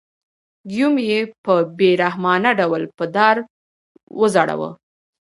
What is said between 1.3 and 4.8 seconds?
په بې رحمانه ډول په دار وځړاوه.